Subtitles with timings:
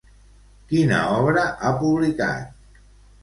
[0.71, 2.79] Quina obra ha publicat?